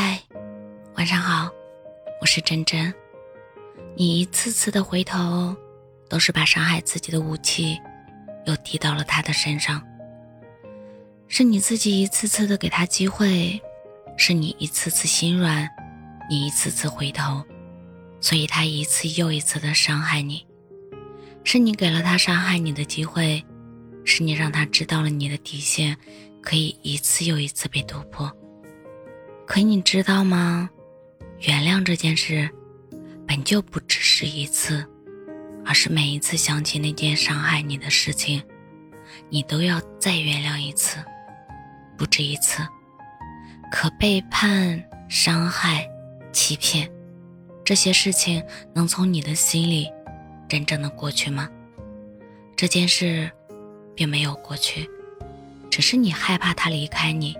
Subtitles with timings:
[0.00, 0.16] 嗨，
[0.94, 1.50] 晚上好，
[2.20, 2.94] 我是真真。
[3.96, 5.56] 你一次次的回头，
[6.08, 7.76] 都是把伤害自己的武器
[8.46, 9.82] 又递到了他的身上。
[11.26, 13.60] 是你自己一次次的给他机会，
[14.16, 15.68] 是你一次次心软，
[16.30, 17.42] 你一次次回头，
[18.20, 20.46] 所以他一次又一次的伤害你。
[21.42, 23.44] 是你给了他伤害你的机会，
[24.04, 25.96] 是你让他知道了你的底线，
[26.40, 28.32] 可以一次又一次被突破。
[29.48, 30.68] 可你知道吗？
[31.40, 32.48] 原谅这件事，
[33.26, 34.86] 本就不只是一次，
[35.64, 38.42] 而是每一次想起那件伤害你的事情，
[39.30, 40.98] 你都要再原谅一次，
[41.96, 42.62] 不止一次。
[43.72, 45.88] 可背叛、伤害、
[46.30, 46.88] 欺骗，
[47.64, 48.44] 这些事情
[48.74, 49.90] 能从你的心里
[50.46, 51.48] 真正的过去吗？
[52.54, 53.30] 这件事
[53.96, 54.88] 并没有过去，
[55.70, 57.34] 只是你害怕他离开你。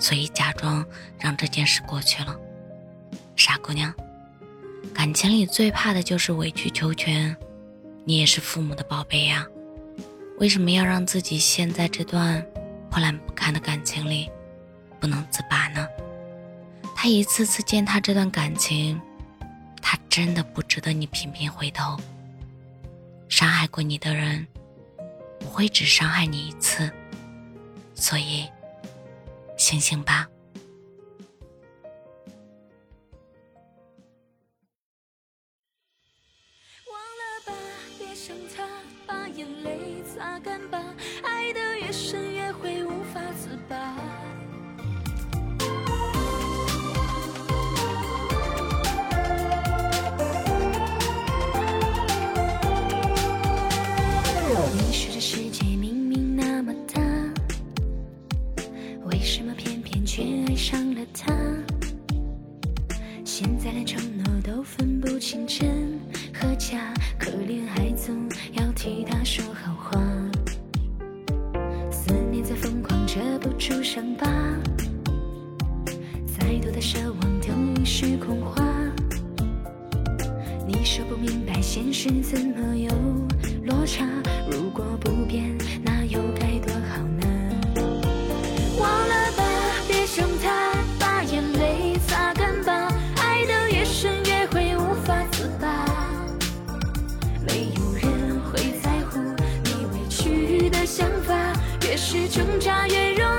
[0.00, 0.84] 所以假装
[1.18, 2.34] 让这件事过去了，
[3.36, 3.94] 傻姑娘。
[4.94, 7.36] 感情里最怕的就是委曲求全，
[8.04, 9.46] 你也是父母的宝贝呀，
[10.38, 12.44] 为什么要让自己陷在这段
[12.90, 14.28] 破烂不堪的感情里，
[14.98, 15.86] 不能自拔呢？
[16.96, 18.98] 他一次次践踏这段感情，
[19.82, 21.96] 他真的不值得你频频回头。
[23.28, 24.46] 伤害过你的人，
[25.38, 26.90] 不会只伤害你一次，
[27.94, 28.48] 所以。
[29.70, 30.28] 醒醒吧！
[36.88, 37.52] 忘了吧，
[37.96, 38.66] 别想他，
[39.06, 40.82] 把眼泪擦干吧。
[41.22, 44.19] 爱的越深，越会无法自拔。
[65.46, 65.98] 真
[66.32, 70.00] 和假，可怜还总要替他说好话。
[71.90, 74.26] 思念在疯狂，遮不住伤疤。
[76.26, 78.64] 再多的奢望都已是空话。
[80.66, 82.49] 你说不明白现实怎
[102.12, 103.29] 是挣扎越容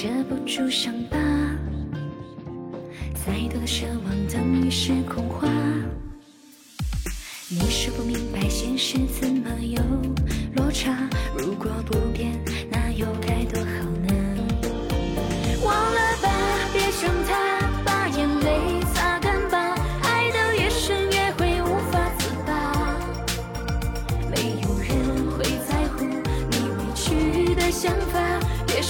[0.00, 1.18] 遮不住伤疤，
[3.14, 5.48] 再多的奢望等于是空话。
[7.50, 9.37] 你是否明白现实怎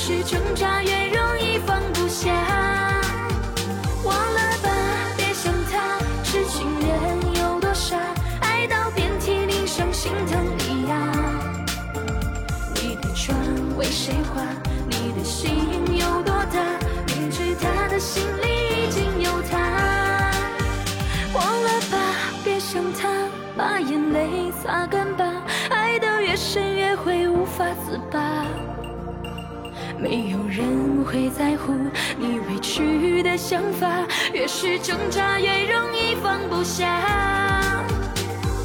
[0.08, 2.32] 越挣扎越容易放不下，
[4.02, 4.70] 忘了吧，
[5.19, 7.98] 别想他，痴情人有多傻，
[8.41, 11.12] 爱到遍体鳞伤心疼你呀。
[12.74, 13.36] 你的妆
[13.76, 14.41] 为谁画？
[14.88, 15.54] 你的心
[15.94, 16.58] 有多大？
[17.08, 19.58] 明知他的心里已经有她，
[21.34, 21.98] 忘了吧，
[22.42, 23.08] 别想他，
[23.54, 25.30] 把眼泪擦干吧，
[25.69, 28.19] 爱得越深越会无法自拔。
[30.00, 31.73] 没有人会在乎
[32.17, 36.87] 你委屈的想法，越是挣扎越容易放不下。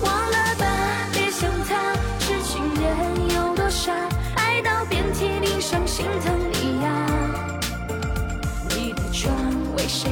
[0.04, 0.66] 忘了吧，
[1.12, 3.92] 别想他，痴情人有多傻，
[4.36, 7.08] 爱到遍体鳞伤，心疼你呀。
[8.70, 9.34] 你的妆
[9.76, 10.12] 为谁？